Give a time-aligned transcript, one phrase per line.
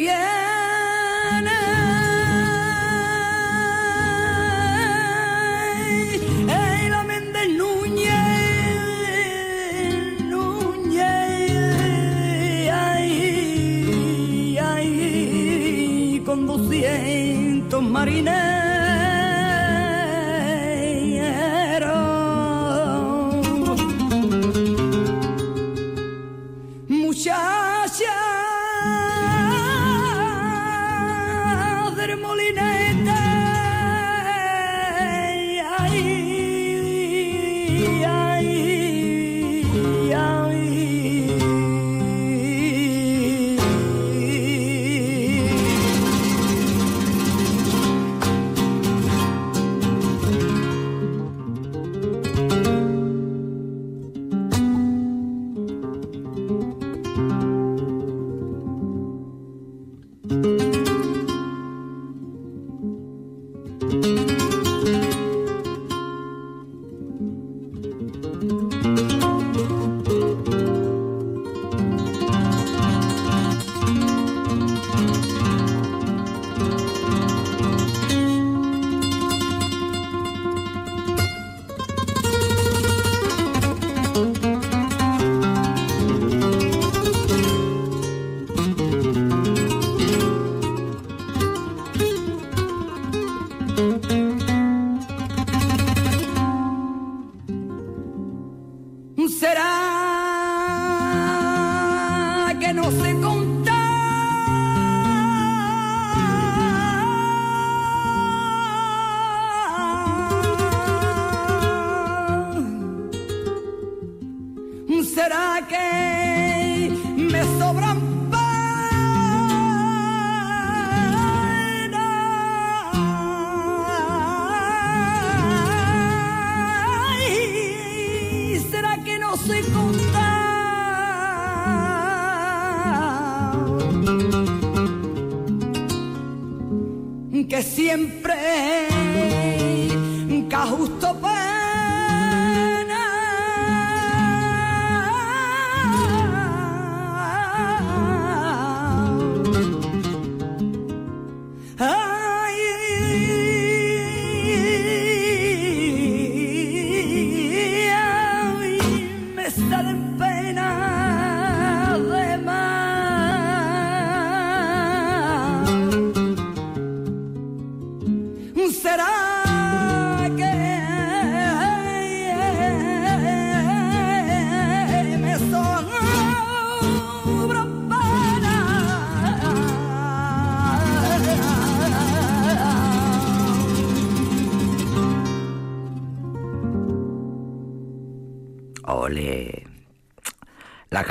[0.00, 0.39] bien.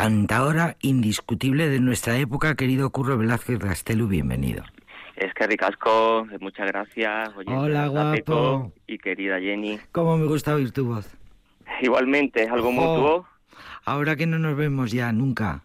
[0.09, 4.63] Cantadora indiscutible de nuestra época, querido Curro Velázquez Rastelu, bienvenido.
[5.15, 7.29] Es que ricasco, muchas gracias.
[7.45, 8.73] Hola, guapo.
[8.87, 9.79] Y querida Jenny.
[9.91, 11.15] ¿Cómo me gusta oír tu voz?
[11.81, 13.27] Igualmente, es algo mutuo.
[13.85, 15.61] Ahora que no nos vemos ya, nunca.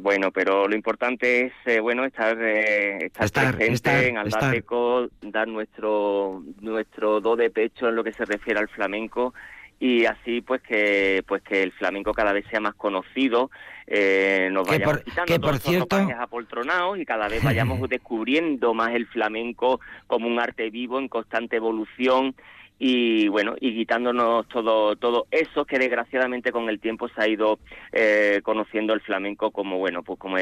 [0.00, 6.42] Bueno, pero lo importante es, eh, bueno, estar, eh, estar, presente en Aldateco, dar nuestro,
[6.60, 9.34] nuestro do de pecho en lo que se refiere al flamenco
[9.78, 13.50] y así pues que pues que el flamenco cada vez sea más conocido
[13.86, 19.80] eh, nos vayamos que por, cierto apoltronados y cada vez vayamos descubriendo más el flamenco
[20.06, 22.34] como un arte vivo en constante evolución
[22.78, 27.58] y bueno y quitándonos todo todo eso que desgraciadamente con el tiempo se ha ido
[27.92, 30.36] eh, conociendo el flamenco como bueno pues como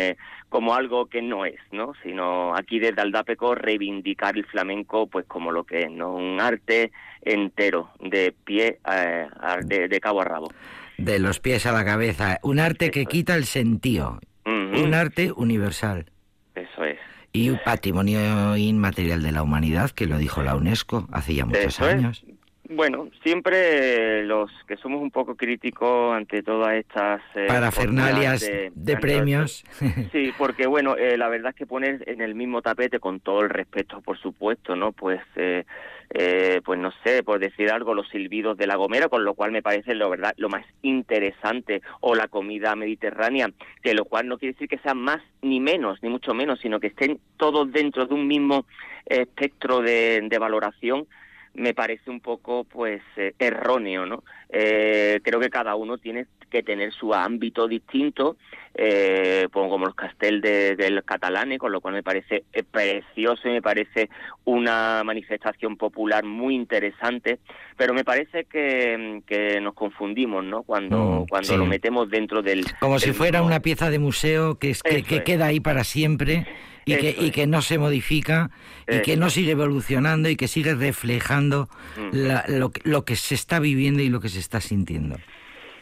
[0.49, 5.53] como algo que no es no sino aquí desde Aldapeco reivindicar el flamenco pues como
[5.53, 6.91] lo que es no un arte
[7.25, 9.27] entero de pie eh,
[9.65, 10.53] de, cabo a rabo.
[10.99, 12.39] De los pies a la cabeza.
[12.43, 14.21] Un arte que quita el sentido.
[14.45, 16.11] Un arte universal.
[16.55, 16.99] Eso es
[17.35, 21.81] y un patrimonio inmaterial de la humanidad, que lo dijo la UNESCO hace ya muchos
[21.81, 22.25] años.
[22.71, 27.21] Bueno, siempre los que somos un poco críticos ante todas estas...
[27.35, 29.65] Eh, Parafernalias de, de premios.
[30.13, 33.41] Sí, porque bueno, eh, la verdad es que poner en el mismo tapete, con todo
[33.41, 34.93] el respeto, por supuesto, ¿no?
[34.93, 35.65] Pues, eh,
[36.11, 39.53] eh, pues no sé, por decir algo, los silbidos de la Gomera, con lo cual
[39.53, 43.51] me parece, la verdad, lo más interesante, o la comida mediterránea,
[43.83, 46.81] que lo cual no quiere decir que sean más ni menos, ni mucho menos, sino
[46.81, 48.67] que estén todos dentro de un mismo
[49.07, 51.07] espectro de, de valoración
[51.55, 56.63] me parece un poco pues eh, erróneo no eh, creo que cada uno tiene que
[56.63, 58.37] tener su ámbito distinto
[58.77, 63.53] eh, como los castells de, del catalane con lo cual me parece eh, precioso y
[63.53, 64.09] me parece
[64.45, 67.41] una manifestación popular muy interesante.
[67.77, 72.65] Pero me parece que, que nos confundimos no cuando mm, cuando lo metemos dentro del
[72.79, 76.47] como si fuera una pieza de museo que, es, que, que queda ahí para siempre
[76.85, 78.51] y que, y que no se modifica
[78.87, 81.69] y que no sigue evolucionando y que sigue reflejando
[82.13, 85.17] lo, lo, que se está viviendo y lo que se está sintiendo.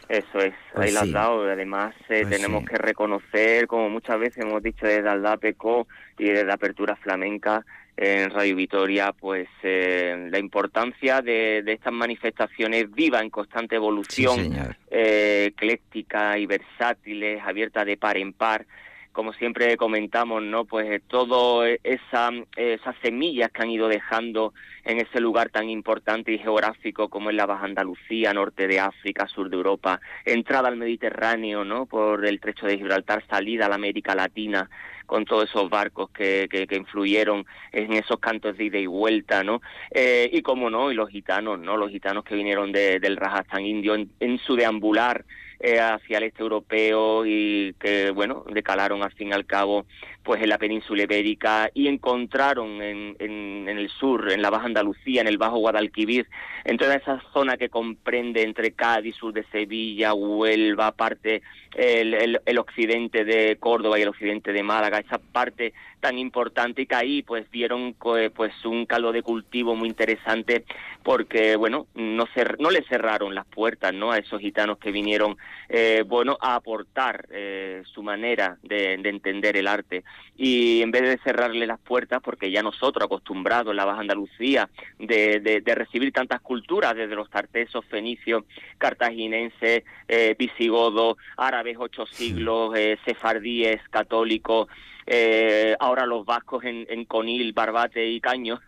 [0.09, 1.49] Eso es, pues ahí lo has dado.
[1.49, 6.51] Además, eh, pues tenemos que reconocer, como muchas veces hemos dicho desde Aldapeco y desde
[6.51, 7.65] Apertura Flamenca
[7.95, 14.51] en Radio Vitoria, pues eh, la importancia de, de, estas manifestaciones vivas en constante evolución,
[14.89, 18.65] eh, eclécticas y versátiles, abiertas de par en par.
[19.11, 20.65] Como siempre comentamos, ¿no?
[20.65, 26.39] Pues todo esa, esas semillas que han ido dejando en ese lugar tan importante y
[26.39, 31.63] geográfico como es la Baja Andalucía, norte de África, sur de Europa, entrada al Mediterráneo,
[31.63, 31.85] ¿no?
[31.85, 34.69] Por el Trecho de Gibraltar, salida a la América Latina,
[35.05, 39.61] con todos esos barcos que, que, influyeron en esos cantos de ida y vuelta, ¿no?
[39.91, 41.77] Eh, y como no, y los gitanos, ¿no?
[41.77, 45.25] Los gitanos que vinieron de, del Rajasthan indio en su deambular
[45.65, 49.85] eh, hacia el este europeo y que, bueno, decalaron al fin y al cabo
[50.23, 55.21] pues en la península ibérica y encontraron en, en, el sur, en la Baja Andalucía,
[55.21, 56.27] en el Bajo Guadalquivir,
[56.63, 61.41] en toda esa zona que comprende entre Cádiz, sur de Sevilla, Huelva, parte
[61.75, 66.85] el, el, occidente de Córdoba y el occidente de Málaga, esa parte tan importante y
[66.85, 70.65] que ahí pues vieron pues un caldo de cultivo muy interesante
[71.01, 72.25] porque bueno no
[72.59, 75.37] no le cerraron las puertas no a esos gitanos que vinieron
[75.69, 80.03] eh, bueno a aportar eh, su manera de entender el arte
[80.35, 84.69] y en vez de cerrarle las puertas, porque ya nosotros acostumbrados en la Baja Andalucía
[84.97, 88.43] de, de, recibir tantas culturas, desde los tartesos, fenicios,
[88.77, 94.67] cartaginenses, eh, visigodos, árabes ocho siglos, eh, sefardíes, católicos,
[95.05, 98.59] eh, ahora los vascos en, Conil, Barbate y Caño.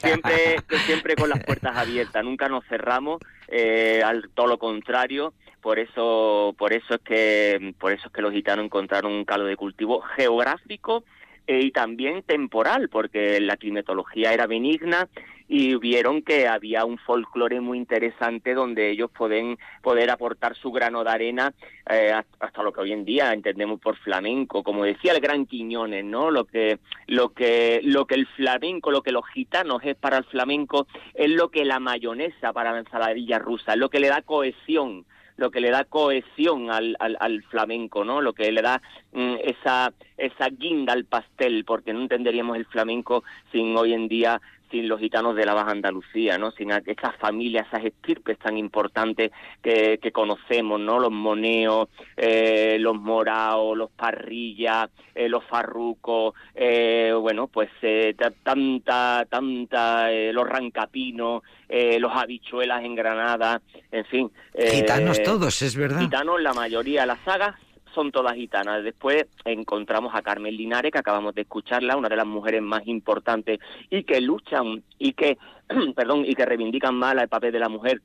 [0.00, 0.56] siempre,
[0.86, 6.54] siempre con las puertas abiertas, nunca nos cerramos, eh, al todo lo contrario, por eso,
[6.56, 10.00] por eso es que, por eso es que los gitanos encontraron un caldo de cultivo
[10.00, 11.04] geográfico
[11.46, 15.08] eh, y también temporal, porque la climatología era benigna
[15.52, 21.02] y vieron que había un folclore muy interesante donde ellos pueden poder aportar su grano
[21.02, 21.52] de arena
[21.90, 26.04] eh, hasta lo que hoy en día entendemos por flamenco, como decía el gran Quiñones,
[26.04, 26.30] ¿no?
[26.30, 26.78] Lo que
[27.08, 31.28] lo que lo que el flamenco, lo que los gitanos es para el flamenco es
[31.28, 35.04] lo que la mayonesa para la ensaladilla rusa, es lo que le da cohesión
[35.36, 38.20] lo que le da cohesión al, al, flamenco, ¿no?
[38.20, 38.82] Lo que le da
[39.14, 44.38] mm, esa, esa guinda al pastel, porque no entenderíamos el flamenco sin hoy en día
[44.70, 46.50] sin los gitanos de la Baja Andalucía, ¿no?
[46.52, 50.98] Sin esas familias, esas estirpes tan importantes que, que conocemos, ¿no?
[50.98, 59.26] Los moneos, eh, los moraos, los parrillas, eh, los farrucos, eh, bueno, pues eh, tanta,
[59.28, 63.60] tanta, los rancapinos, los habichuelas en Granada,
[63.92, 64.30] en fin.
[64.56, 66.00] Gitanos todos, es verdad.
[66.00, 67.54] Gitanos la mayoría, las sagas
[67.94, 68.84] son todas gitanas.
[68.84, 73.58] Después encontramos a Carmen Linares, que acabamos de escucharla, una de las mujeres más importantes
[73.90, 75.38] y que luchan y que,
[75.96, 78.00] perdón, y que reivindican mal el papel de la mujer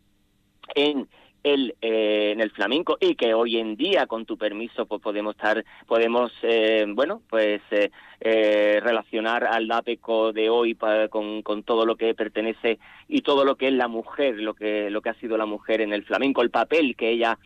[0.74, 1.08] en
[1.46, 5.36] el, eh, en el flamenco y que hoy en día, con tu permiso, pues podemos
[5.36, 10.76] estar, podemos, eh, bueno, pues eh, relacionar al DAPECO de hoy
[11.10, 14.90] con, con, todo lo que pertenece y todo lo que es la mujer, lo que,
[14.90, 17.38] lo que ha sido la mujer en el flamenco, el papel que ella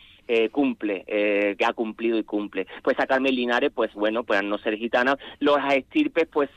[0.52, 2.68] cumple, que ha cumplido y cumple.
[2.84, 6.50] Pues a Carmen Linares, pues bueno, pues al no ser gitana, los estirpes, pues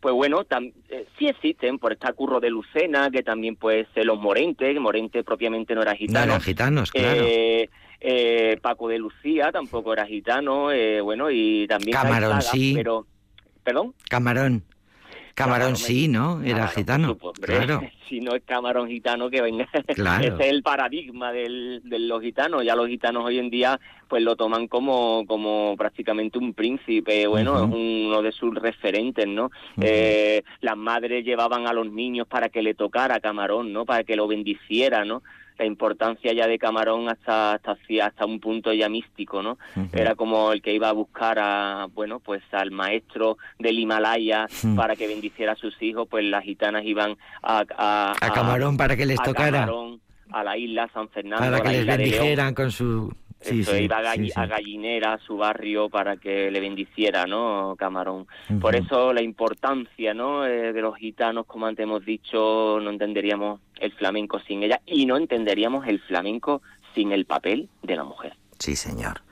[0.00, 0.46] pues bueno,
[0.90, 5.24] eh, sí existen, por estar Curro de Lucena, que también pues los Morentes, que Morente
[5.24, 6.26] propiamente no era gitano.
[6.26, 7.22] No eran gitanos, claro.
[7.24, 7.68] Eh,
[8.00, 10.68] eh, Paco de Lucía tampoco era gitano,
[11.02, 11.96] bueno, y también...
[11.96, 12.74] Camarón, sí.
[12.76, 13.06] Pero,
[13.64, 13.94] ¿Perdón?
[14.08, 14.62] Camarón.
[15.38, 16.42] Camarón sí, ¿no?
[16.42, 17.16] Era gitano.
[17.40, 17.82] claro.
[18.08, 19.68] Si no es camarón gitano, que venga.
[19.86, 22.64] Ese es el paradigma del, de los gitanos.
[22.64, 23.78] Ya los gitanos hoy en día
[24.08, 29.50] pues lo toman como, como prácticamente un príncipe, bueno, es uno de sus referentes, ¿no?
[29.82, 33.84] eh, las madres llevaban a los niños para que le tocara camarón, ¿no?
[33.84, 35.22] Para que lo bendiciera, ¿no?
[35.58, 39.58] La importancia ya de Camarón hasta hasta, hasta un punto ya místico, ¿no?
[39.92, 44.46] Era como el que iba a buscar a, bueno, pues al maestro del Himalaya
[44.76, 47.64] para que bendiciera a sus hijos, pues las gitanas iban a...
[48.20, 49.60] A, Camarón para que les tocara.
[49.60, 50.00] Camarón,
[50.30, 51.44] a la isla San Fernando.
[51.44, 56.50] Para que les bendijeran con su Sí, iba a, Gallinera, a su barrio, para que
[56.50, 57.76] le bendiciera, ¿no?
[57.78, 58.26] Camarón.
[58.60, 60.44] Por eso la importancia, ¿no?
[60.44, 65.06] Eh, de los gitanos, como antes hemos dicho, no entenderíamos el flamenco sin ella y
[65.06, 66.62] no entenderíamos el flamenco
[66.94, 68.34] sin el papel de la mujer.
[68.58, 69.22] Sí, señor.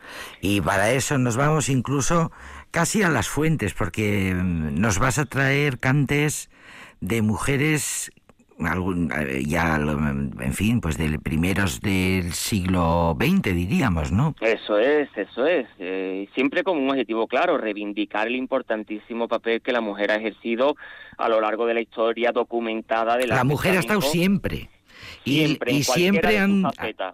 [0.41, 2.31] Y para eso nos vamos incluso
[2.71, 6.49] casi a las fuentes, porque mm, nos vas a traer cantes
[7.01, 8.13] de mujeres
[8.61, 14.35] algún, eh, ya, en fin, pues de primeros del siglo XX, diríamos, ¿no?
[14.41, 15.67] Eso es, eso es.
[15.79, 20.77] Eh, siempre con un objetivo claro, reivindicar el importantísimo papel que la mujer ha ejercido
[21.19, 23.37] a lo largo de la historia documentada de la...
[23.37, 24.69] La mujer ha estado siempre.
[25.25, 26.65] Y, y, siempre han,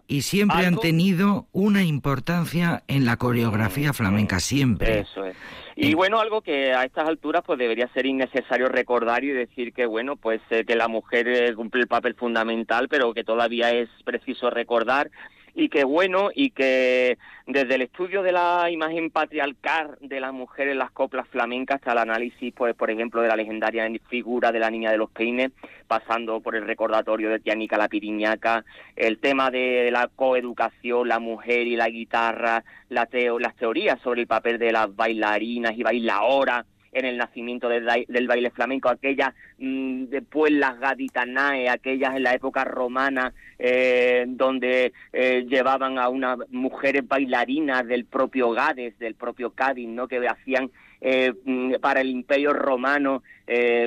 [0.07, 5.01] y siempre han tenido una importancia en la coreografía flamenca, siempre.
[5.01, 5.37] Eso es.
[5.75, 9.87] Y bueno, algo que a estas alturas pues debería ser innecesario recordar y decir que
[9.87, 13.89] bueno, pues eh, que la mujer eh, cumple el papel fundamental, pero que todavía es
[14.05, 15.11] preciso recordar
[15.55, 20.69] y que bueno, y que desde el estudio de la imagen patriarcal de la mujer
[20.69, 24.61] en las coplas flamencas hasta el análisis, pues, por ejemplo, de la legendaria figura de
[24.61, 25.53] la niña de los peines,
[25.87, 28.65] pasando por el recordatorio de Tianica la Piriñaca,
[28.97, 34.27] el tema de la coeducación, la mujer y la guitarra, la las teorías sobre el
[34.27, 37.87] papel de las bailarinas y bailadoras, en el nacimiento del,
[38.29, 45.47] baile flamenco, aquellas mm, después las gaditanae, aquellas en la época romana, eh, donde eh,
[45.49, 50.07] llevaban a unas mujeres bailarinas del propio Gades, del propio Cádiz, ¿no?
[50.07, 50.71] que hacían
[51.01, 53.23] eh, mm, para el imperio romano,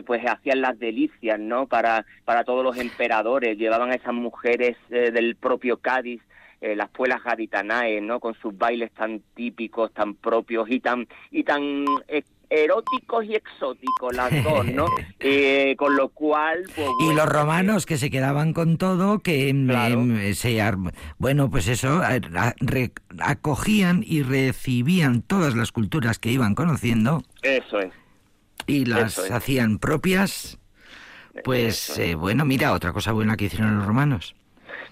[0.06, 1.66] pues hacían las delicias, ¿no?
[1.66, 6.22] Para, para todos los emperadores, llevaban a esas mujeres del propio Cádiz
[6.62, 8.20] las puelas gaditanae, ¿no?
[8.20, 11.86] Con sus bailes tan típicos, tan propios y tan y tan
[12.50, 14.88] eróticos y exóticos las dos, ¿no?
[15.20, 16.64] Eh, con lo cual...
[16.76, 20.62] Pues, y los romanos que se quedaban con todo, que em, em, se,
[21.18, 22.02] bueno, pues eso,
[23.20, 27.24] acogían y recibían todas las culturas que iban conociendo.
[27.42, 27.94] Eso es.
[28.68, 30.60] Y las hacían propias.
[31.44, 34.36] Pues eh, bueno, mira, otra cosa buena que hicieron los romanos.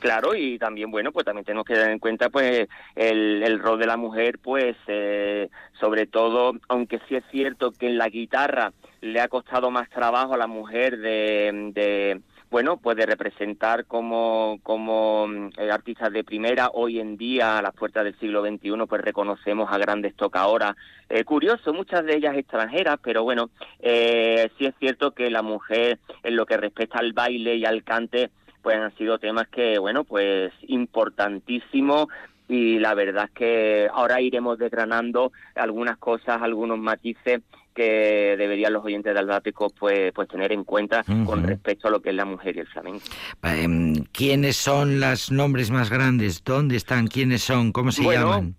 [0.03, 3.79] Claro, y también, bueno, pues también tenemos que tener en cuenta, pues, el, el rol
[3.79, 8.73] de la mujer, pues, eh, sobre todo, aunque sí es cierto que en la guitarra
[8.99, 14.59] le ha costado más trabajo a la mujer de, de bueno, pues de representar como,
[14.61, 15.25] como
[15.57, 16.67] eh, artistas de primera.
[16.73, 20.75] Hoy en día, a las puertas del siglo XXI, pues reconocemos a grandes tocadoras.
[21.07, 25.97] Eh, curioso, muchas de ellas extranjeras, pero bueno, eh, sí es cierto que la mujer,
[26.23, 28.29] en lo que respecta al baile y al cante,
[28.63, 32.07] pues han sido temas que, bueno, pues importantísimos
[32.47, 37.41] y la verdad es que ahora iremos desgranando algunas cosas, algunos matices
[37.75, 42.01] que deberían los oyentes de Aldápico pues, pues tener en cuenta con respecto a lo
[42.01, 43.01] que es la mujer y el flamenco.
[43.41, 46.43] Em, ¿Quiénes son los nombres más grandes?
[46.43, 47.07] ¿Dónde están?
[47.07, 47.71] ¿Quiénes son?
[47.71, 48.55] ¿Cómo se llaman?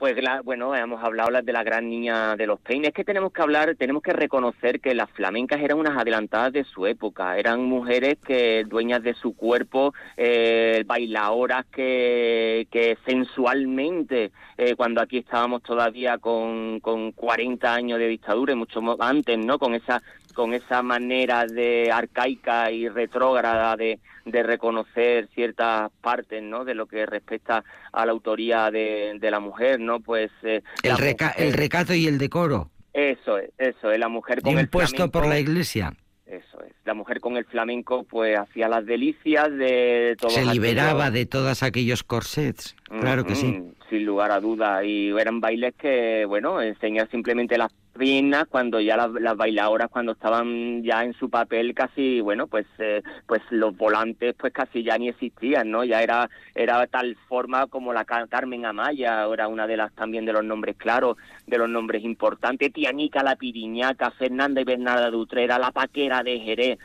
[0.00, 2.88] Pues bueno, hemos hablado de la gran niña de los peines.
[2.88, 6.64] Es que tenemos que hablar, tenemos que reconocer que las flamencas eran unas adelantadas de
[6.64, 7.36] su época.
[7.36, 15.18] Eran mujeres que dueñas de su cuerpo, eh, bailadoras que, que sensualmente, eh, cuando aquí
[15.18, 19.58] estábamos todavía con, con 40 años de dictadura y mucho antes, ¿no?
[19.58, 20.00] Con esa
[20.34, 26.86] con esa manera de arcaica y retrógrada de, de reconocer ciertas partes no de lo
[26.86, 30.92] que respecta a la autoría de, de la mujer no pues eh, el,
[31.36, 35.38] el recato y el decoro eso es eso es la mujer con impuesto por la
[35.38, 35.92] iglesia
[36.26, 36.72] eso es.
[36.84, 40.30] La mujer con el flamenco pues hacía las delicias de todo.
[40.30, 43.60] Se liberaba de todos aquellos corsets, claro que sí.
[43.90, 44.84] Sin lugar a dudas.
[44.84, 50.12] Y eran bailes que, bueno, enseñar simplemente las piernas cuando ya las, las, bailadoras cuando
[50.12, 54.96] estaban ya en su papel casi bueno pues eh, pues los volantes pues casi ya
[54.96, 59.76] ni existían no ya era era tal forma como la Carmen Amaya era una de
[59.76, 61.16] las también de los nombres claros
[61.46, 66.78] de los nombres importantes Tianica la Piriñaca Fernanda y Bernarda Dutrera la Paquera de Jerez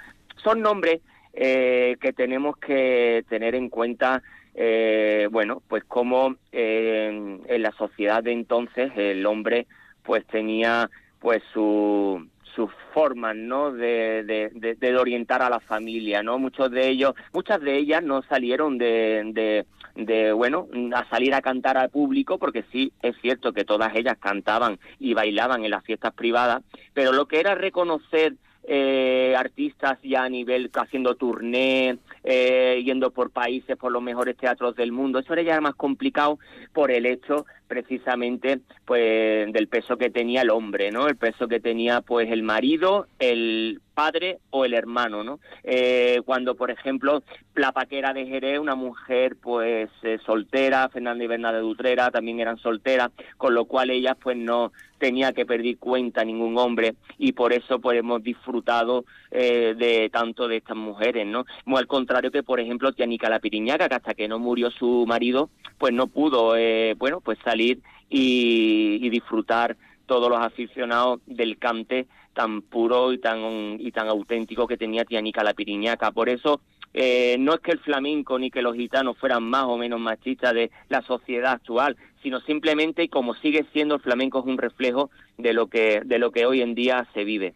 [0.43, 1.01] son nombres
[1.33, 4.23] eh, que tenemos que tener en cuenta
[4.55, 9.67] eh, bueno pues como en la sociedad de entonces el hombre
[10.03, 16.39] pues tenía pues su sus formas no de, de, de, orientar a la familia no
[16.39, 21.77] muchos de ellos muchas de ellas no salieron de, de, bueno a salir a cantar
[21.77, 26.13] al público porque sí es cierto que todas ellas cantaban y bailaban en las fiestas
[26.13, 28.35] privadas pero lo que era reconocer
[28.67, 34.75] eh, artistas ya a nivel haciendo tourné, eh, yendo por países, por los mejores teatros
[34.75, 35.19] del mundo.
[35.19, 36.39] Eso era ya más complicado
[36.73, 41.07] por el hecho precisamente pues del peso que tenía el hombre, ¿no?
[41.07, 45.39] El peso que tenía pues el marido, el padre o el hermano, ¿no?
[45.63, 47.23] Eh, cuando, por ejemplo,
[47.55, 52.39] la paquera de Jerez, una mujer pues eh, soltera, Fernanda y Bernarda de Dutrera también
[52.39, 57.31] eran solteras, con lo cual ellas pues no tenía que pedir cuenta ningún hombre y
[57.33, 61.45] por eso pues hemos disfrutado eh, de tanto de estas mujeres, ¿no?
[61.65, 65.49] Al contrario que, por ejemplo, Tianica la Piriñaca, que hasta que no murió su marido,
[65.77, 72.07] pues no pudo, eh, bueno, pues salir y, y disfrutar todos los aficionados del cante
[72.35, 76.11] tan puro y tan y tan auténtico que tenía Tianica la Piriñaca.
[76.11, 76.61] Por eso
[76.93, 80.53] eh, no es que el flamenco ni que los gitanos fueran más o menos machistas
[80.53, 85.53] de la sociedad actual, sino simplemente como sigue siendo el flamenco es un reflejo de
[85.53, 87.55] lo que de lo que hoy en día se vive.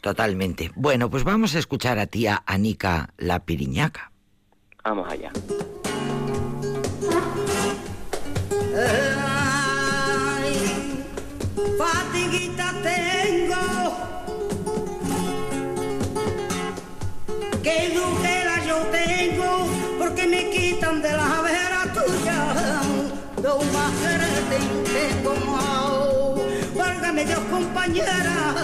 [0.00, 0.70] Totalmente.
[0.74, 4.10] Bueno, pues vamos a escuchar a tía Anica la Piriñaca.
[4.82, 5.30] Vamos allá.
[20.26, 22.80] Me quitan de la vera tuya,
[23.42, 25.34] dos mujeres tengo,
[26.74, 28.54] válgame Dios compañera,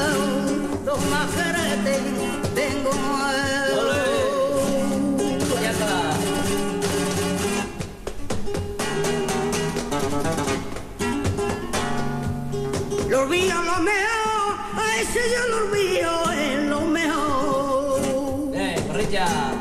[0.85, 2.91] dos mujeres tengo.
[13.09, 18.01] Lo mío, lo mejor, a ese yo lo mío es lo mejor.
[18.55, 19.60] Eh, Rilla.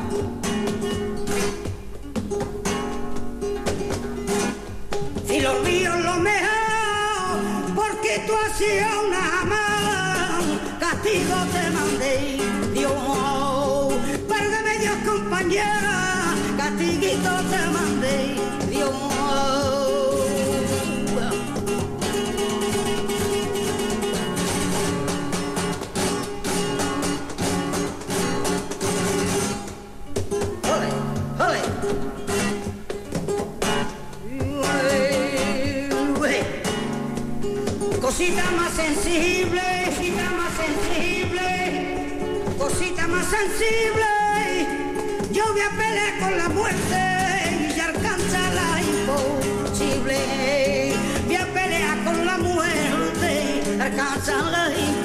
[11.02, 12.36] Castigo te mandé,
[12.74, 13.94] Dios.
[14.28, 18.36] Perdeme Dios, compañera, castiguito te mandé,
[18.70, 18.90] Dios.
[38.00, 39.79] Cosita más sensible,
[43.30, 44.66] sensible.
[45.32, 50.18] Yo voy a pelear con la muerte y alcanza la imposible.
[51.26, 54.99] Voy a pelear con la muerte, alcanza la imposible.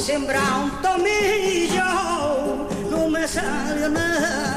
[0.00, 1.84] Sembra un tomillo,
[2.90, 4.49] no me sale nada.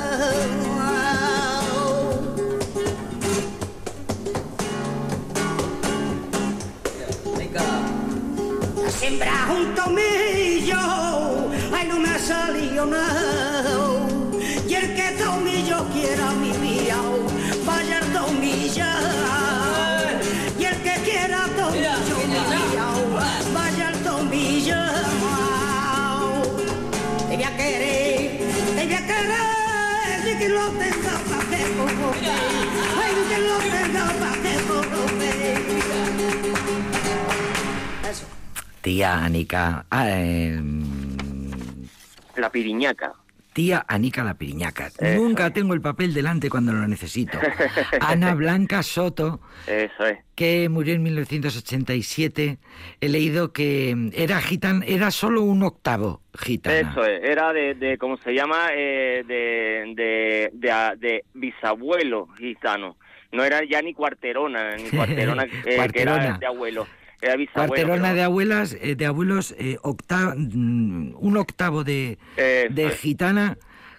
[9.04, 10.80] Sembrar un tomillo,
[11.74, 14.08] ay no me ha salido nada.
[14.70, 17.10] Y el que tomillo quiera mi miau,
[17.66, 18.92] vaya el tomillo.
[20.58, 23.00] Y el que quiera tomillo mi miau,
[23.54, 24.82] vaya el tomillo.
[27.28, 28.40] Te voy a querer,
[28.76, 31.62] te voy a querer, y que lo tenga para que
[33.04, 34.54] ay que lo tenga para que
[38.10, 38.33] Eso.
[38.84, 39.86] Tía Anica.
[39.90, 40.60] ah, eh,
[42.36, 43.14] La piriñaca.
[43.54, 44.88] Tía Anica la Piriñaca.
[44.88, 45.54] Eso Nunca es.
[45.54, 47.38] tengo el papel delante cuando lo necesito.
[48.02, 50.18] Ana Blanca Soto, Eso es.
[50.34, 52.58] que murió en 1987.
[53.00, 56.80] He leído que era gitan, era solo un octavo gitana.
[56.92, 58.70] Eso es, era de, de ¿cómo se llama?
[58.76, 62.98] Eh, de, de, de, de bisabuelo gitano.
[63.32, 66.24] No era ya ni cuarterona, ni cuarterona, eh, que Cuarterona.
[66.26, 66.88] era de abuelo.
[67.24, 67.36] Era
[68.10, 72.18] pero- de abuelas, eh, de abuelos, eh, octa- mm, un octavo de,
[72.92, 73.58] gitana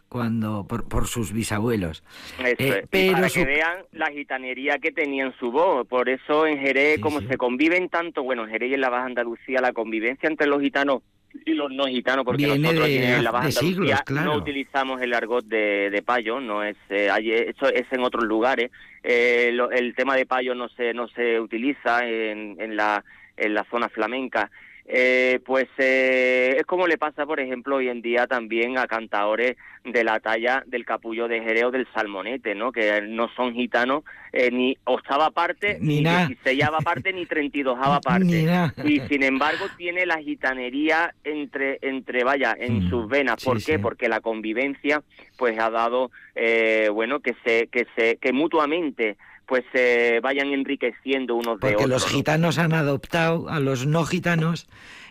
[0.09, 2.05] cuando por, por sus bisabuelos.
[2.39, 2.83] Eso Eh.
[2.85, 5.87] Y pero para su- que vean la gitanería que tenía en su voz.
[5.89, 7.27] Por eso en Jerez, Sí, como sí.
[7.29, 10.61] se conviven tanto, bueno, en Jerez y en la Baja Andalucía, la convivencia entre los
[10.61, 11.03] gitanos
[11.45, 14.33] y los no gitanos, porque Viene nosotros de- en la Baja siglos, claro.
[14.33, 18.25] no utilizamos el argot de, de payo, no es, eh, hay- eso es en otros
[18.25, 18.71] lugares.
[19.03, 23.05] Eh, lo- el tema de payo no se, no se utiliza en, en la,
[23.37, 24.51] en la zona flamenca.
[24.87, 29.57] Eh, pues eh, es como le pasa, por ejemplo, hoy en día también a cantadores
[29.83, 32.71] de la talla del capullo de Jerez o del salmonete, ¿no?
[32.71, 36.27] Que no son gitanos eh, ni octava parte, Ni ni.
[36.27, 38.25] 16 parte, ni 32 parte.
[38.25, 38.75] Ni nada.
[38.85, 43.37] Y sin embargo tiene la gitanería entre, entre vaya, en Mm, sus venas.
[43.39, 43.77] sí, ¿Por qué?
[43.77, 43.79] sí.
[43.79, 45.03] Porque la convivencia
[45.39, 51.35] pues ha dado, eh, bueno, que se, que se, que mutuamente pues se vayan enriqueciendo
[51.35, 51.91] unos de Porque otros.
[51.91, 52.09] los ¿no?
[52.09, 54.67] gitanos han adoptado a los no gitanos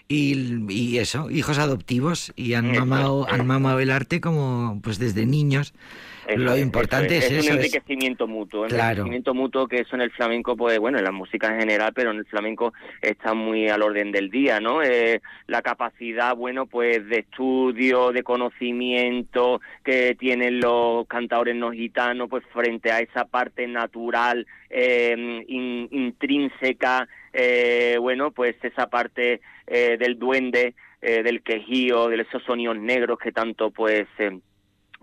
[0.07, 5.25] y, y eso, hijos adoptivos, y han mamado, han mamado el arte como pues desde
[5.25, 5.73] niños.
[6.25, 7.53] Eso Lo importante eso es, es, eso.
[7.53, 8.83] un es- enriquecimiento mutuo, un Claro.
[8.91, 12.11] enriquecimiento mutuo que eso en el flamenco, pues bueno, en la música en general, pero
[12.11, 14.81] en el flamenco está muy al orden del día, ¿no?
[14.81, 22.29] Eh, la capacidad, bueno, pues de estudio, de conocimiento que tienen los cantadores no gitanos,
[22.29, 29.97] pues frente a esa parte natural, eh, in- intrínseca, eh, bueno, pues esa parte eh,
[29.99, 34.08] del duende, eh, del quejío, de esos sonidos negros que tanto, pues...
[34.19, 34.39] eh,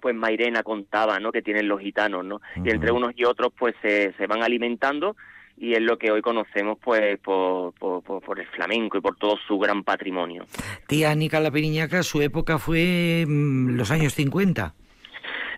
[0.02, 1.30] pues Mairena contaba, ¿no?
[1.30, 2.40] Que tienen los gitanos, ¿no?
[2.64, 5.14] Y entre unos y otros, pues se, se van alimentando
[5.58, 9.16] y es lo que hoy conocemos, pues, por, por, por- por el flamenco y por
[9.16, 10.46] todo su gran patrimonio.
[10.86, 14.72] Tía Anica la Piriñaca, su época fue mm, los años 50.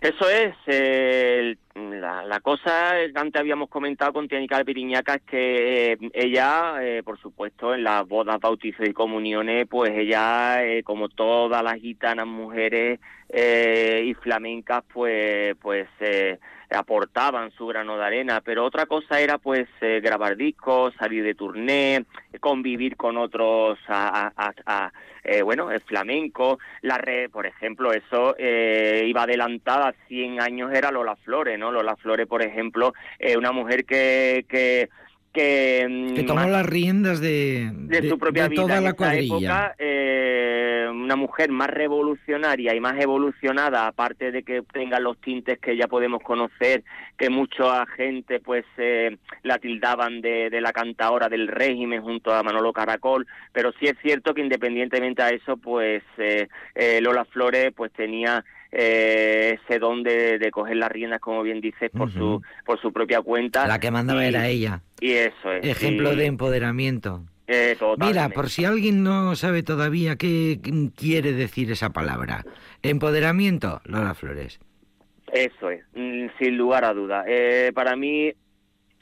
[0.03, 5.91] Eso es, eh, la, la cosa que antes habíamos comentado con Tianica Piriñaca es que
[5.93, 11.07] eh, ella, eh, por supuesto, en las bodas, bautizos y comuniones, pues ella, eh, como
[11.07, 16.37] todas las gitanas mujeres eh, y flamencas, pues, pues eh,
[16.73, 21.35] aportaban su grano de arena, pero otra cosa era pues eh, grabar discos, salir de
[21.35, 22.05] turné,
[22.39, 24.31] convivir con otros, a,
[24.65, 24.91] a-
[25.25, 30.91] eh, bueno, el flamenco, la red, por ejemplo, eso eh, iba adelantada 100 años era
[30.91, 31.71] Lola Flores, ¿no?
[31.71, 34.89] Lola Flores, por ejemplo, eh, una mujer que que
[35.33, 38.93] que, mm, Que tomó las riendas de, de, su propia de vida toda en la
[38.93, 39.35] cuadrilla.
[39.37, 45.59] época, eh, una mujer más revolucionaria y más evolucionada, aparte de que tenga los tintes
[45.59, 46.83] que ya podemos conocer,
[47.17, 52.43] que mucha gente pues eh, la tildaban de, de la cantadora del régimen junto a
[52.43, 57.73] Manolo Caracol, pero sí es cierto que independientemente a eso, pues eh, eh, Lola Flores
[57.75, 58.43] pues tenía
[58.75, 62.91] eh, ese don de, de coger las riendas, como bien dices, por su por su
[62.91, 63.67] propia cuenta.
[63.67, 64.81] La que mandaba y- era ella.
[64.99, 65.65] Y eso es.
[65.65, 67.23] Ejemplo y- de empoderamiento.
[67.47, 70.59] eh, Mira, por si alguien no sabe todavía qué
[70.95, 72.45] quiere decir esa palabra.
[72.81, 74.59] Empoderamiento, Lola Flores.
[75.31, 77.25] Eso es, mm, sin lugar a dudas.
[77.27, 78.31] Eh, para mí,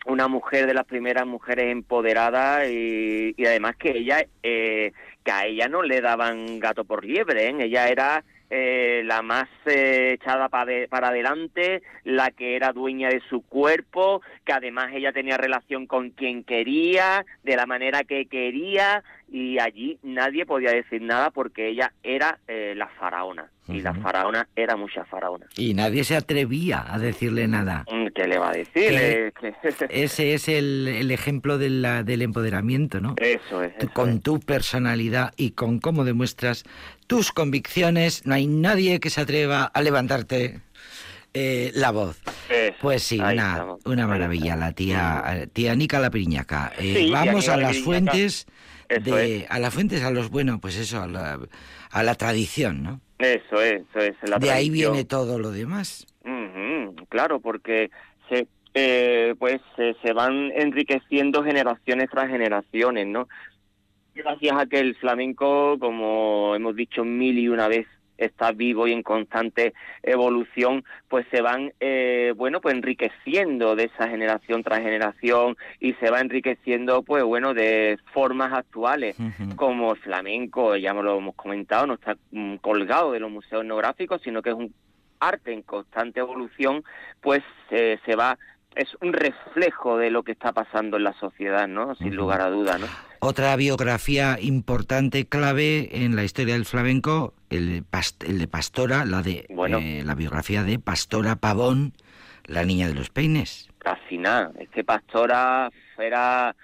[0.05, 4.91] una mujer de las primeras mujeres empoderadas y, y además que ella, eh,
[5.23, 7.55] que a ella no le daban gato por liebre, ¿eh?
[7.59, 8.23] ella era
[8.53, 13.41] eh, la más eh, echada pa de- para adelante, la que era dueña de su
[13.41, 19.57] cuerpo, que además ella tenía relación con quien quería, de la manera que quería, y
[19.59, 24.75] allí nadie podía decir nada porque ella era eh, la faraona, y la faraona era
[24.75, 25.45] mucha faraona.
[25.57, 27.85] Y nadie se atrevía a decirle nada.
[27.91, 28.71] Mm, ¿Qué le va a decir?
[28.93, 29.31] Eh,
[29.89, 33.15] Ese es el, el ejemplo de la- del empoderamiento, ¿no?
[33.17, 33.73] Eso es.
[33.77, 34.21] Eso con es.
[34.23, 36.63] tu personalidad y con cómo demuestras
[37.07, 40.61] tus convicciones, no hay nadie que se atreva a levantarte
[41.33, 42.21] eh, la voz.
[42.81, 46.73] pues sí, una, una maravilla, la tía, tía Nica la Piriñaca.
[46.77, 48.47] Eh, vamos a las fuentes,
[48.89, 51.39] de, a las fuentes, a los, bueno, pues eso, a la,
[51.91, 53.01] a la tradición, ¿no?
[53.19, 54.29] Eso es, eso es.
[54.29, 56.07] La de ahí viene todo lo demás.
[57.09, 57.91] claro, porque
[58.29, 63.27] se, eh, pues se van enriqueciendo generaciones tras generaciones, ¿no?
[64.15, 67.87] Gracias a que el flamenco, como hemos dicho mil y una vez,
[68.25, 74.07] está vivo y en constante evolución, pues se van, eh, bueno, pues enriqueciendo de esa
[74.07, 79.17] generación tras generación y se va enriqueciendo, pues bueno, de formas actuales,
[79.55, 84.21] como el flamenco, ya lo hemos comentado, no está mm, colgado de los museos etnográficos,
[84.21, 84.73] sino que es un
[85.19, 86.83] arte en constante evolución,
[87.21, 88.37] pues eh, se va
[88.75, 91.95] es un reflejo de lo que está pasando en la sociedad, ¿no?
[91.95, 92.87] Sin lugar a duda, ¿no?
[93.19, 97.83] Otra biografía importante, clave en la historia del flamenco, el,
[98.25, 101.93] el de Pastora, la de eh, la biografía de Pastora Pavón,
[102.45, 103.69] la niña de los peines.
[103.77, 104.51] Casi nada.
[104.57, 106.55] Este Pastora era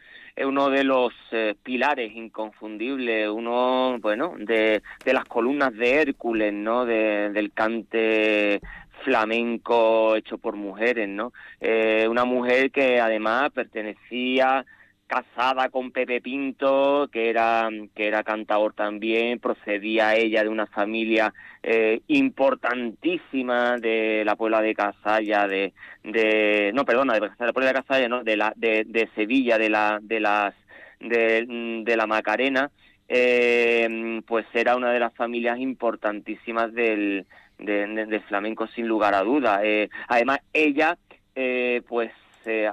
[0.45, 6.85] uno de los eh, pilares inconfundibles, uno, bueno, de, de las columnas de Hércules, ¿no?
[6.85, 8.61] del cante
[9.03, 11.33] flamenco hecho por mujeres, ¿no?
[11.59, 14.65] Eh, una mujer que además pertenecía
[15.07, 21.33] casada con Pepe Pinto, que era, que era cantador también, procedía ella de una familia
[21.63, 27.81] eh, importantísima de la Puebla de Casalla, de, de no, perdona, de la Puebla de
[27.81, 30.53] Casalla, no, de la, de, de Sevilla, de la, de las,
[30.99, 31.45] de,
[31.85, 32.69] de la Macarena,
[33.07, 37.25] eh, pues era una de las familias importantísimas del,
[37.57, 39.61] de, flamenco sin lugar a duda.
[39.63, 40.97] Eh, además, ella,
[41.35, 42.11] eh, pues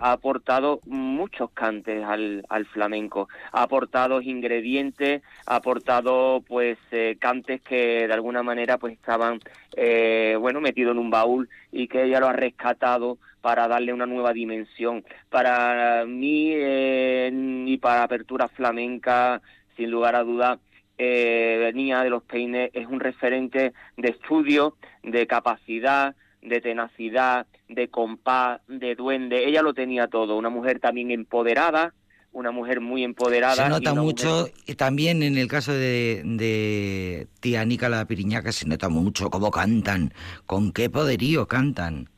[0.01, 7.61] ha aportado muchos cantes al, al, flamenco, ha aportado ingredientes, ha aportado pues eh, cantes
[7.63, 9.41] que de alguna manera pues estaban
[9.77, 14.07] eh, bueno metidos en un baúl y que ella lo ha rescatado para darle una
[14.07, 15.05] nueva dimensión.
[15.29, 17.31] Para mí eh,
[17.67, 19.43] y para Apertura Flamenca,
[19.77, 20.59] sin lugar a duda,
[20.99, 27.89] eh, Niña de los Peines es un referente de estudio, de capacidad, de tenacidad, de
[27.89, 29.47] compás, de duende.
[29.47, 30.37] Ella lo tenía todo.
[30.37, 31.95] Una mujer también empoderada,
[32.33, 33.55] una mujer muy empoderada.
[33.55, 38.89] Se nota mucho, y también en el caso de, de tía la Piriñaca, se nota
[38.89, 40.13] mucho cómo cantan,
[40.47, 42.09] con qué poderío cantan.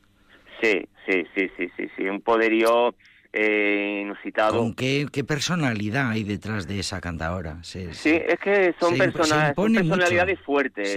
[0.61, 2.95] Sí, sí, sí, sí, sí, sí, un poderío
[3.39, 4.57] eh, inusitado.
[4.57, 7.59] ¿Con qué, personalidad hay detrás de esa cantadora?
[7.61, 10.89] sí, es que son, personalidades fuertes,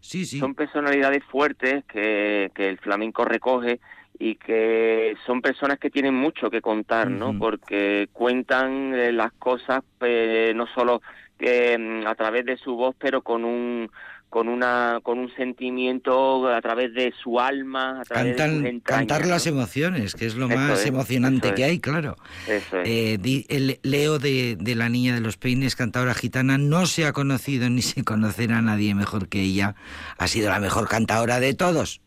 [0.00, 0.38] Sí, sí.
[0.38, 3.80] Son personalidades fuertes que, que el flamenco recoge
[4.18, 7.38] y que son personas que tienen mucho que contar, ¿no?
[7.38, 11.00] Porque cuentan eh, las cosas eh, no solo
[11.40, 13.90] mm, a través de su voz, pero con un
[14.30, 19.46] con una con un sentimiento a través de su alma, a través de cantar las
[19.46, 22.16] emociones, que es lo más emocionante que hay, claro.
[22.46, 27.12] Eh, el Leo de, de, la niña de los peines, cantadora gitana, no se ha
[27.12, 29.74] conocido ni se conocerá a nadie mejor que ella.
[30.18, 32.00] Ha sido la mejor cantadora de todos.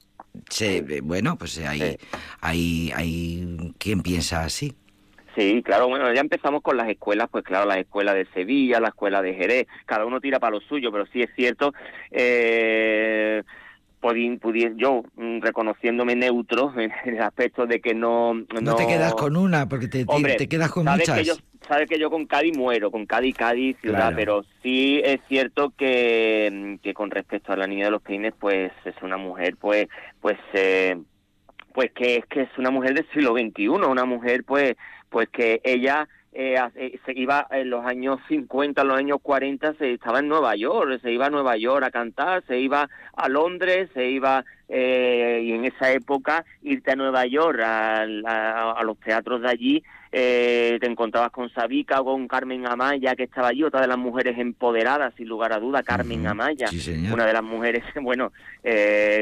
[0.49, 1.97] Se, bueno, pues hay,
[2.39, 4.75] hay, hay quien piensa así.
[5.35, 8.89] Sí, claro, bueno, ya empezamos con las escuelas, pues claro, la escuela de Sevilla, la
[8.89, 11.73] escuela de Jerez, cada uno tira para lo suyo, pero sí es cierto,
[12.11, 13.41] eh,
[14.75, 18.33] yo mm, reconociéndome neutro en el aspecto de que no...
[18.33, 21.19] No, te quedas con una, porque te, te, quedas con sabes muchas.
[21.19, 21.33] Que yo,
[21.67, 26.49] sabes que yo con Cádiz muero, con Cádiz, Cádiz, ciudad, pero sí es cierto que,
[26.51, 29.87] mm, que con respecto a la niña de los peines, pues es una mujer, pues,
[30.19, 30.37] pues...
[30.53, 30.97] Eh,
[31.73, 34.75] pues que es que es una mujer del siglo XXI, una mujer pues
[35.11, 39.73] pues que ella eh, eh, se iba en los años 50, en los años 40,
[39.73, 43.27] se estaba en Nueva York, se iba a Nueva York a cantar, se iba a
[43.27, 48.05] Londres, se iba, eh, y en esa época irte a Nueva York, a,
[48.85, 53.63] los teatros de allí, te encontrabas con Sabica o con Carmen Amaya, que estaba allí,
[53.63, 56.69] otra de las mujeres empoderadas, sin lugar a duda, Carmen Amaya,
[57.11, 58.31] una de las mujeres, bueno,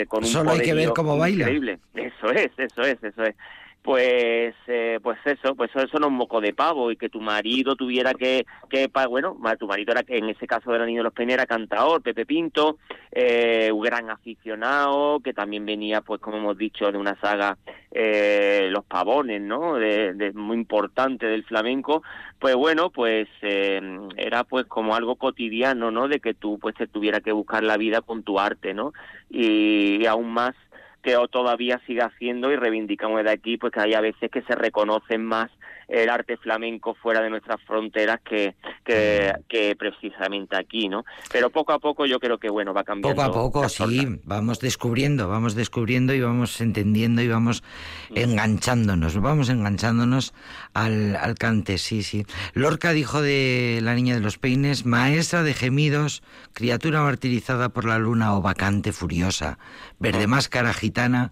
[0.08, 1.46] con un Solo hay que ver cómo baila.
[1.46, 1.80] Increíble.
[1.96, 3.36] Eso es, eso es, eso es
[3.82, 7.76] pues eh, pues eso pues eso no es moco de pavo y que tu marido
[7.76, 11.06] tuviera que que bueno tu marido era que en ese caso de la niña de
[11.06, 12.78] los Peines era cantador Pepe Pinto
[13.12, 17.58] eh, un gran aficionado que también venía pues como hemos dicho de una saga
[17.92, 22.04] eh, los pavones no de, muy importante del flamenco.
[22.38, 23.82] Pues bueno pues eh,
[24.18, 27.78] era pues como algo cotidiano no de que tú pues te tuviera que buscar la
[27.78, 28.94] vida con tu arte no
[29.30, 30.56] y aún más
[31.02, 34.56] que todavía sigue haciendo y reivindicamos de aquí pues que hay a veces que se
[34.56, 35.50] reconocen más
[35.90, 41.04] el arte flamenco fuera de nuestras fronteras que, que, que, precisamente aquí, ¿no?
[41.32, 43.16] Pero poco a poco yo creo que, bueno, va cambiando.
[43.16, 47.64] Poco a poco, sí, vamos descubriendo, vamos descubriendo y vamos entendiendo y vamos
[48.10, 48.18] mm.
[48.18, 50.34] enganchándonos, vamos enganchándonos
[50.74, 52.26] al, al cante, sí, sí.
[52.54, 56.22] Lorca dijo de la niña de los peines, maestra de gemidos,
[56.54, 59.58] criatura martirizada por la luna o vacante furiosa,
[59.98, 60.30] verde mm.
[60.30, 61.32] máscara gitana,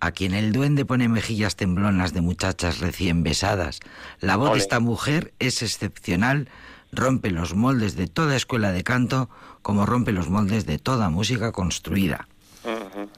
[0.00, 3.80] a quien el duende pone mejillas temblonas de muchachas recién besadas.
[4.20, 6.48] La voz de esta mujer es excepcional,
[6.92, 9.28] rompe los moldes de toda escuela de canto,
[9.62, 12.28] como rompe los moldes de toda música construida.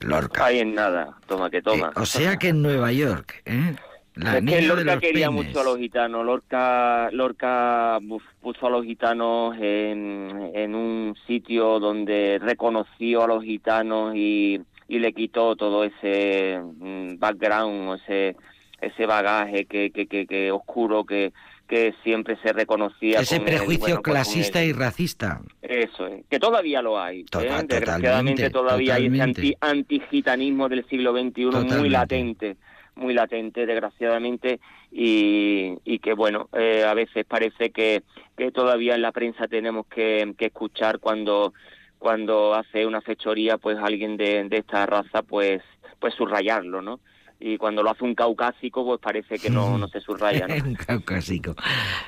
[0.00, 0.44] Lorca.
[0.44, 1.88] Hay en nada, toma que toma.
[1.88, 3.76] Eh, o sea que en Nueva York, ¿eh?
[4.14, 6.26] La es que Lorca quería mucho a los gitanos.
[6.26, 7.98] Lorca, Lorca
[8.40, 14.98] puso a los gitanos en, en un sitio donde reconoció a los gitanos y y
[14.98, 18.36] le quitó todo ese mm, background, ese
[18.80, 21.32] ese bagaje que, que, que, oscuro que,
[21.68, 23.20] que siempre se reconocía.
[23.20, 25.42] Ese prejuicio pues clasista y racista.
[25.62, 27.20] Eso es, que todavía lo hay.
[27.20, 27.64] ¿eh?
[27.66, 31.44] Desgraciadamente todavía hay ese anti, antigitanismo del siglo XXI
[31.78, 32.56] muy latente,
[32.94, 38.02] muy latente, desgraciadamente, y, y que bueno, eh, a veces parece que,
[38.36, 41.52] que todavía en la prensa tenemos que, que escuchar cuando
[42.00, 45.62] cuando hace una fechoría pues alguien de, de esta raza pues
[46.00, 46.98] pues subrayarlo no
[47.38, 50.54] y cuando lo hace un caucásico pues parece que no, no se subraya ¿no?
[50.64, 51.54] un caucásico.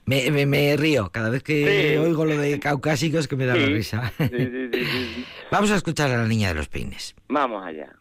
[0.05, 1.11] Me, me, río.
[1.11, 4.11] Cada vez que oigo lo de caucásicos que me da la risa.
[5.51, 7.13] Vamos a escuchar a la niña de los peines.
[7.27, 7.99] Vamos allá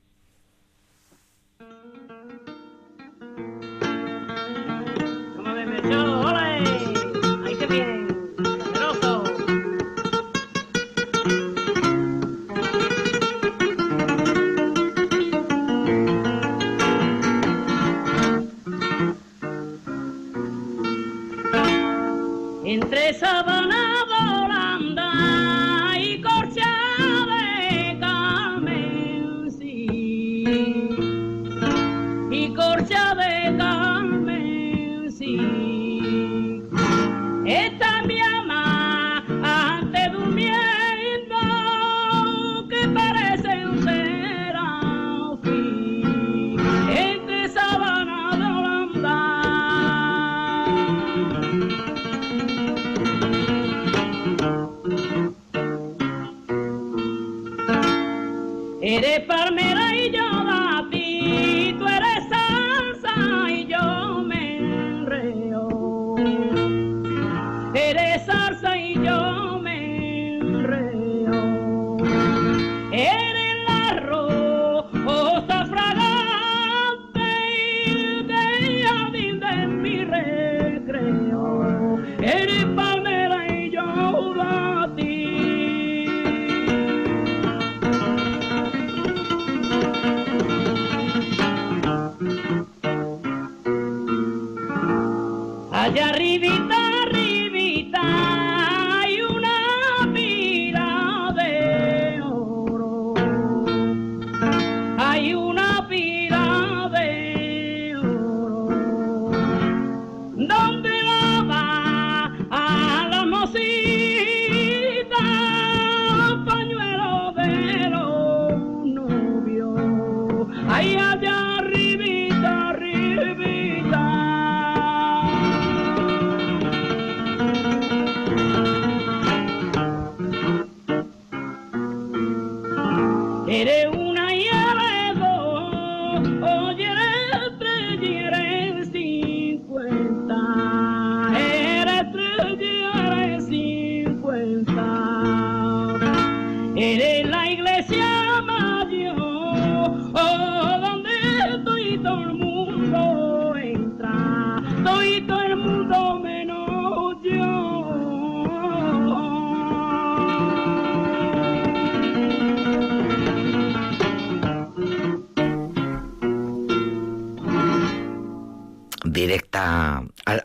[67.75, 68.08] Hey, hey.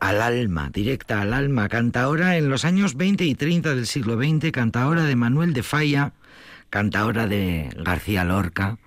[0.03, 1.69] Al, al, alma, directa al alma.
[1.69, 6.11] Cantaora en los años 20 y 30 del siglo XX, cantaora de Manuel de Falla,
[6.69, 8.77] cantaora de García Lorca.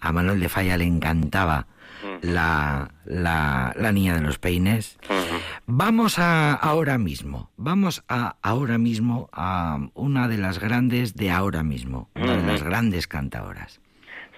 [0.00, 1.66] A Manuel de Falla le encantaba
[2.20, 4.98] la, la, la niña de los peines.
[5.66, 11.62] Vamos a ahora mismo, vamos a ahora mismo a una de las grandes de ahora
[11.62, 13.80] mismo, una de las grandes cantaoras.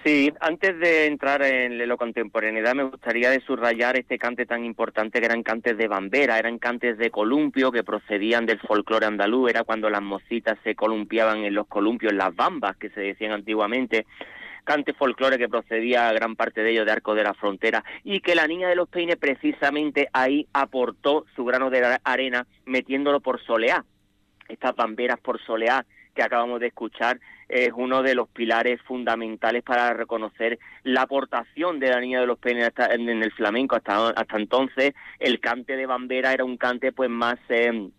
[0.03, 5.19] Sí, antes de entrar en la contemporaneidad me gustaría de subrayar este cante tan importante
[5.19, 9.65] que eran cantes de bambera, eran cantes de columpio que procedían del folclore andaluz, era
[9.65, 14.05] cuando las mocitas se columpiaban en los columpios, las bambas que se decían antiguamente,
[14.63, 18.35] cante folclore que procedía gran parte de ellos de Arco de la Frontera y que
[18.35, 23.83] la Niña de los Peines precisamente ahí aportó su grano de arena metiéndolo por soleá,
[24.47, 25.85] estas bamberas por soleá
[26.15, 27.19] que acabamos de escuchar
[27.49, 32.37] es uno de los pilares fundamentales para reconocer la aportación de la Niña de los
[32.37, 33.75] Peines en el flamenco.
[33.75, 37.89] Hasta, hasta entonces el cante de bambera era un cante pues más eh,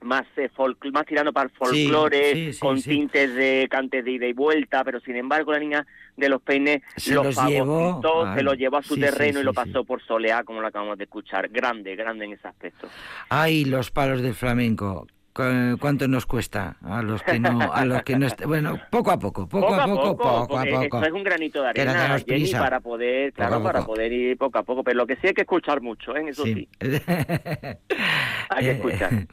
[0.00, 0.50] más eh,
[0.92, 5.16] más tirando para el folclore con tintes de cantes de ida y vuelta pero sin
[5.16, 5.86] embargo la niña
[6.16, 8.00] de los peines se lo llevó
[8.34, 11.04] se lo llevó a su terreno y lo pasó por soleá como lo acabamos de
[11.04, 11.48] escuchar.
[11.48, 12.88] Grande grande en ese aspecto.
[13.30, 18.16] Ay los palos del flamenco ¿Cuánto nos cuesta a los que no, a los que
[18.16, 21.02] no bueno, poco a poco, poco, a poco, poco, a poco.
[21.02, 24.84] es un granito de arena, Jenny, para poder, claro, para poder ir poco a poco,
[24.84, 26.24] pero lo que sí hay que escuchar mucho, ¿eh?
[26.28, 26.68] eso sí.
[26.80, 29.26] hay que escuchar.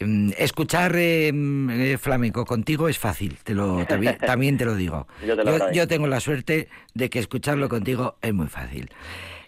[0.00, 3.86] Mm, escuchar eh, eh, flamenco contigo es fácil, te lo,
[4.26, 5.06] también, te lo digo.
[5.72, 8.90] yo, tengo la suerte de que escucharlo contigo es muy fácil.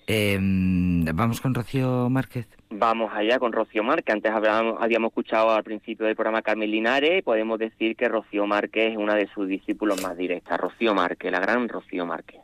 [0.06, 2.46] Em, ¿Vamos con Rocío Márquez?
[2.76, 4.16] Vamos allá con Rocío Márquez.
[4.16, 8.48] Antes habíamos, habíamos escuchado al principio del programa Carmen Linares y podemos decir que Rocío
[8.48, 10.58] Márquez es una de sus discípulos más directas.
[10.58, 12.40] Rocío Márquez, la gran Rocío Márquez.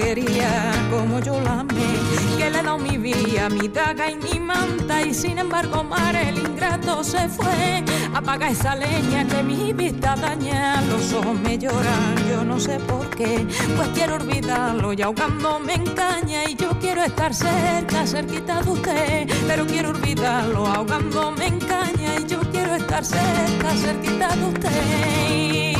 [0.00, 1.90] Quería, como yo la amé,
[2.38, 6.38] que le da mi vida, mi daga y mi manta, y sin embargo, mar el
[6.38, 7.84] ingrato se fue,
[8.14, 13.08] apaga esa leña que mi vista daña, los ojos me lloran, yo no sé por
[13.10, 13.46] qué,
[13.76, 19.28] pues quiero olvidarlo y ahogándome en caña, y yo quiero estar cerca, cerquita de usted,
[19.46, 25.79] pero quiero olvidarlo ahogándome en caña, y yo quiero estar cerca, cerquita de usted.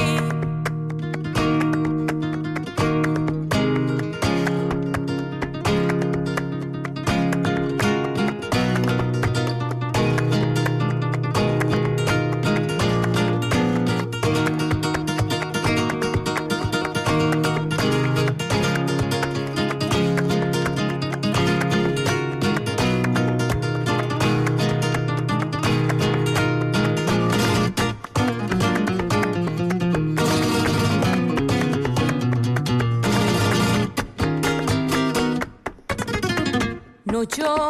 [37.26, 37.69] Llores,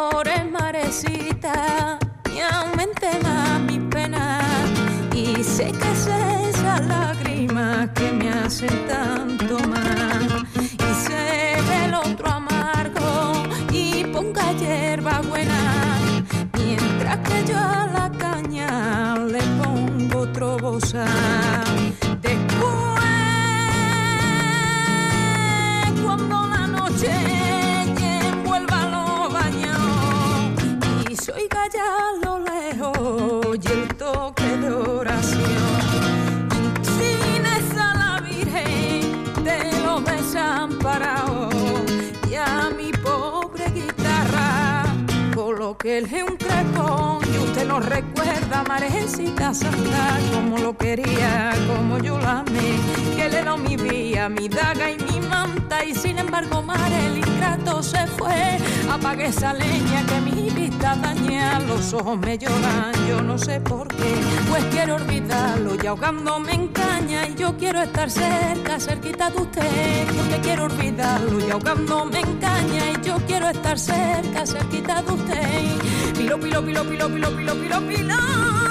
[45.81, 48.20] que él es un crepón y usted no recuerda
[48.63, 52.79] Marecita Santa como lo quería, como yo la amé,
[53.15, 57.17] que le dio mi vía, mi daga y mi manta y sin embargo mar el
[57.17, 58.57] ingrato se fue,
[58.91, 63.87] apague esa leña que mi vista daña, los ojos me lloran, yo no sé por
[63.87, 64.15] qué,
[64.49, 70.07] pues quiero olvidarlo y ahogándome en caña y yo quiero estar cerca, cerquita de usted,
[70.15, 76.00] porque quiero olvidarlo y ahogándome en caña y yo quiero estar cerca, cerquita de usted.
[76.21, 78.15] Pilo, pilo, pilo, pilo, pilo, pilo, pilo, pilo,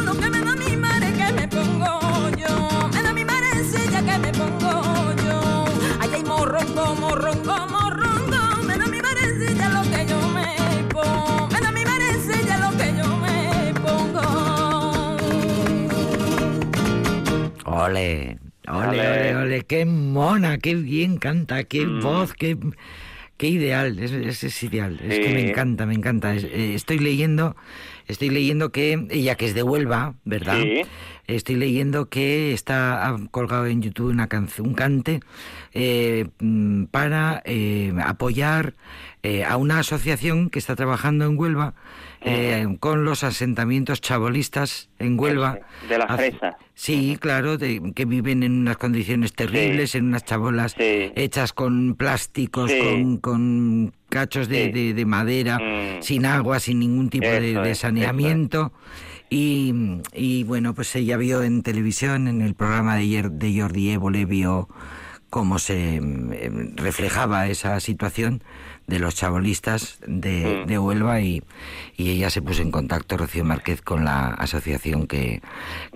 [0.04, 3.48] lo que me da mi madre que me pongo yo, me da mi madre
[3.90, 5.64] ya que me pongo yo.
[5.98, 10.46] Allá hay morrongo, morrongo, morrongo, me da mi madre ya lo que yo me
[10.94, 12.06] pongo, me da mi madre
[12.46, 14.22] ya lo que yo me pongo.
[17.64, 18.38] Ole.
[18.68, 22.00] Ole, ole, ole, qué mona, qué bien canta, qué mm.
[22.00, 22.56] voz, qué,
[23.40, 26.34] qué ideal, es, es, ideal, es que me encanta, me encanta.
[26.34, 27.56] Eh, estoy leyendo,
[28.06, 30.58] estoy leyendo que ella que es de Huelva, ¿verdad?
[31.26, 35.20] Estoy leyendo que está colgado en YouTube una canción, un cante
[35.72, 38.74] eh, mm, para eh, apoyar
[39.46, 41.74] a una asociación que está trabajando en Huelva
[42.22, 45.58] eh, con los asentamientos chabolistas en Huelva.
[45.88, 46.54] De las fresas.
[46.74, 52.70] Sí, claro, de, que viven en unas condiciones terribles, en unas chabolas hechas con plásticos,
[53.20, 56.02] con, cachos de, madera, mm.
[56.02, 58.72] sin agua, sin ningún tipo de, saneamiento.
[59.28, 64.68] Y, bueno, pues ella vio en televisión, en el programa de, de Jordi Évole, vio
[65.30, 68.42] cómo se em, reflejaba esa situación
[68.90, 70.68] de los chabolistas de, mm.
[70.68, 71.42] de Huelva y,
[71.96, 75.40] y, ella se puso en contacto, Rocío Márquez, con la asociación que,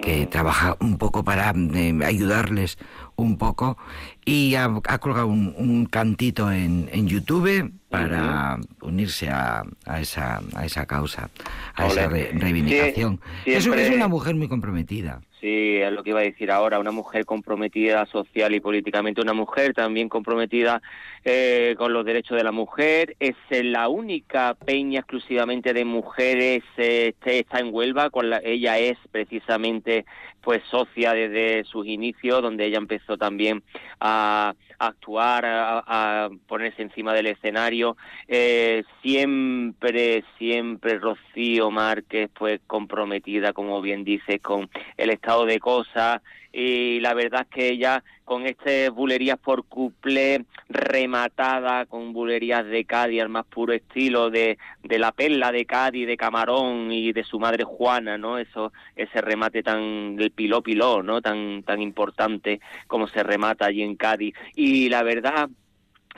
[0.01, 0.30] que mm.
[0.30, 2.78] trabaja un poco para em, ayudarles
[3.16, 3.76] un poco
[4.24, 4.68] y ha,
[4.99, 11.30] colgado un, cantito en, en YouTube para unirse a, a, esa, a esa causa,
[11.74, 13.20] a esa reivindicación.
[13.45, 15.20] es una mujer muy comprometida.
[15.45, 19.34] Sí, es lo que iba a decir ahora, una mujer comprometida social y políticamente, una
[19.34, 20.80] mujer también comprometida
[21.22, 27.09] eh, con los derechos de la mujer, es la única peña exclusivamente de mujeres, eh,
[27.09, 30.07] este, está en Huelva, con la, ella es precisamente
[30.45, 33.62] pues socia desde sus inicios, donde ella empezó también
[33.99, 37.97] a, actuar, a, ponerse encima del escenario.
[38.28, 44.68] Eh, siempre, siempre Rocío Márquez, pues comprometida, como bien dice, con
[44.99, 46.22] el estado de cosas.
[46.53, 52.85] Y la verdad es que ella con estas bulerías por cuplé rematada con bulerías de
[52.85, 57.24] Cádiz al más puro estilo de, de la perla de Cádiz, de Camarón y de
[57.24, 58.39] su madre Juana, ¿no?
[58.39, 61.20] Eso, ese remate tan del piló piló, ¿no?
[61.20, 64.35] Tan, tan importante como se remata allí en Cádiz.
[64.55, 65.49] Y la verdad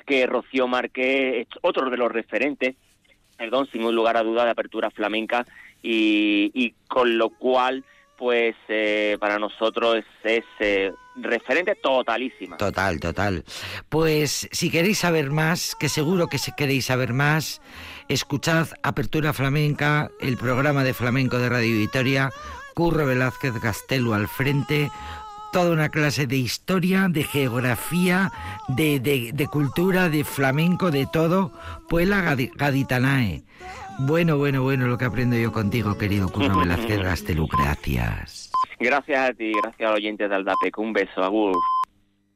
[0.06, 2.76] que Rocío Márquez es otro de los referentes,
[3.38, 5.46] perdón, sin lugar a duda de apertura flamenca
[5.82, 7.84] y con lo cual
[8.18, 12.56] pues eh, para nosotros es, eh, referente totalísima.
[12.56, 13.44] Total, total.
[13.88, 17.60] Pues si queréis saber más, que seguro que si queréis saber más,
[18.08, 22.30] escuchad Apertura Flamenca, el programa de flamenco de Radio Vitoria,
[22.74, 24.90] Curro Velázquez Castelo al frente,
[25.52, 28.30] toda una clase de historia, de geografía,
[28.68, 31.50] de, cultura, de flamenco, de todo,
[31.88, 33.45] Puela Gaditanae.
[33.98, 38.50] Bueno, bueno, bueno, lo que aprendo yo contigo, querido Curro Velázquez Castelo, gracias.
[38.78, 40.82] Gracias a ti, gracias al oyente de Aldapeco.
[40.82, 41.56] Un beso, Agur.